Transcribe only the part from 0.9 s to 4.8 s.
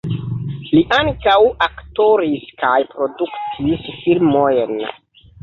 ankaŭ aktoris kaj produktis filmojn.